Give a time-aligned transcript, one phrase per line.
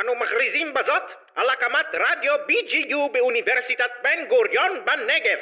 [0.00, 5.38] אנו מכריזים בזאת על הקמת רדיו BGU באוניברסיטת בן גוריון בנגב.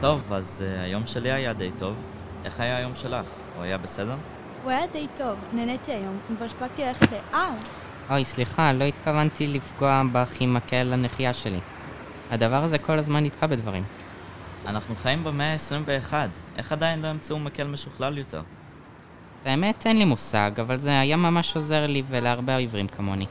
[0.00, 1.94] טוב, אז uh, היום שלי היה די טוב.
[2.44, 3.26] איך היה היום שלך?
[3.56, 4.16] הוא היה בסדר?
[4.62, 7.34] הוא היה די טוב, נהניתי היום, כבר הספקתי ללכת ל...
[7.34, 7.50] אה,
[8.10, 11.60] אוי, סליחה, לא התכוונתי לפגוע בך עם מקל הנחייה שלי.
[12.30, 14.03] הדבר הזה כל הזמן נתקע בדברים.
[14.66, 16.12] אנחנו חיים במאה ה-21.
[16.56, 18.42] איך עדיין לא ימצאו מקל משוכלל יותר?
[19.44, 23.26] האמת, אין לי מושג, אבל זה היה ממש עוזר לי ולהרבה עיוורים כמוני.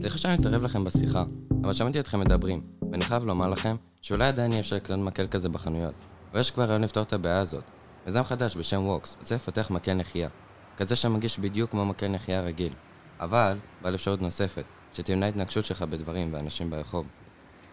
[0.00, 1.24] סליחה שאני מתערב לכם בשיחה,
[1.62, 5.48] אבל שמעתי אתכם מדברים, ואני חייב לומר לכם שאולי עדיין אי אפשר לקנות מקל כזה
[5.48, 5.94] בחנויות,
[6.34, 7.64] ויש כבר רעיון לפתור את הבעיה הזאת.
[8.06, 10.28] מיזם חדש בשם ווקס רוצה לפתח מקל נחייה,
[10.76, 12.72] כזה שמגיש בדיוק כמו מקל נחייה רגיל,
[13.20, 17.06] אבל בעל אפשרות נוספת, שתמנע התנגשות שלך בדברים ואנשים ברחוב.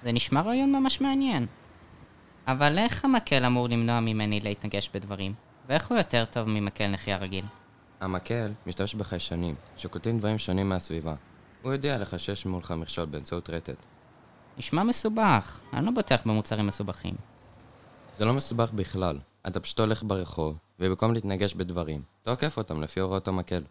[0.03, 1.45] זה נשמע רעיון ממש מעניין.
[2.47, 5.33] אבל איך המקל אמור למנוע ממני להתנגש בדברים?
[5.67, 7.45] ואיך הוא יותר טוב ממקל נחייה רגיל?
[8.01, 11.13] המקל משתמש בחיישנים, שקולטים דברים שונים מהסביבה.
[11.61, 13.85] הוא יודע לחשש מולך מכשול באמצעות רטט.
[14.57, 17.15] נשמע מסובך, אני לא בוטח במוצרים מסובכים.
[18.17, 22.99] זה לא מסובך בכלל, אתה פשוט הולך ברחוב, ובמקום להתנגש בדברים, אתה עוקף אותם לפי
[22.99, 23.61] הוראות המקל.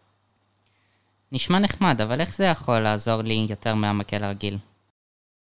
[1.32, 4.58] נשמע נחמד, אבל איך זה יכול לעזור לי יותר מהמקל הרגיל?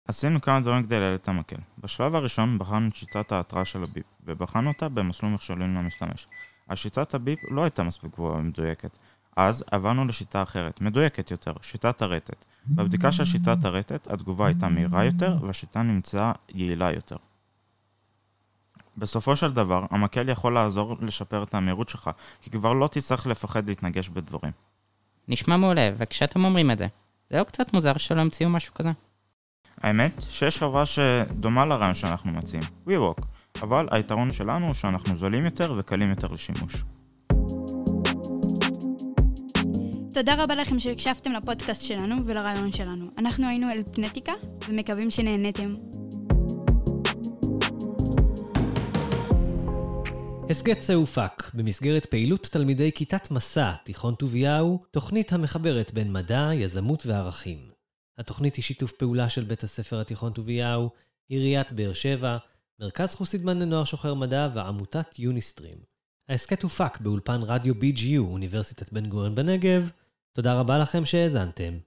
[0.09, 1.57] עשינו כמה דברים כדי להעלות את המקל.
[1.79, 6.27] בשלב הראשון בחנו את שיטת ההתראה של הביפ, ובחנו אותה במסלול מכשולים למשתמש.
[6.69, 8.99] השיטת הביפ לא הייתה מספיק גבוהה ומדויקת.
[9.37, 12.45] אז עברנו לשיטה אחרת, מדויקת יותר, שיטת הרטט.
[12.67, 17.17] בבדיקה של שיטת הרטט, התגובה הייתה מהירה יותר, והשיטה נמצאה יעילה יותר.
[18.97, 22.11] בסופו של דבר, המקל יכול לעזור לשפר את המהירות שלך,
[22.41, 24.53] כי כבר לא תצטרך לפחד להתנגש בדברים.
[25.29, 26.87] נשמע מעולה, וכשאתם אומרים את זה,
[27.31, 28.91] זה לא קצת מוזר שלא המציאו משהו כזה?
[29.83, 33.23] האמת, שיש חברה שדומה לרעיון שאנחנו מציעים, WeWork,
[33.63, 36.85] אבל היתרון שלנו הוא שאנחנו זולים יותר וקלים יותר לשימוש.
[40.15, 43.05] תודה רבה לכם שהקשבתם לפודקאסט שלנו ולרעיון שלנו.
[43.19, 44.33] אנחנו היינו אלפנטיקה,
[44.69, 45.73] ומקווים שנהניתם.
[50.51, 57.07] הסכת זה הופק במסגרת פעילות תלמידי כיתת מסע, תיכון טוביהו, תוכנית המחברת בין מדע, יזמות
[57.07, 57.71] וערכים.
[58.19, 60.91] התוכנית היא שיתוף פעולה של בית הספר התיכון טוביהו,
[61.29, 62.39] עיריית באר שבע,
[62.81, 65.79] מרכז חוסידמן לנוער שוחר מדע ועמותת יוניסטרים.
[66.29, 69.91] ההסכת הופק באולפן רדיו BGU, אוניברסיטת בן גוריון בנגב.
[70.37, 71.79] תודה רבה לכם שהאזנתם.